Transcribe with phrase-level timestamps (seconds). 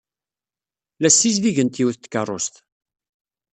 [1.01, 2.55] La ssizdigent yiwet n tkeṛṛust.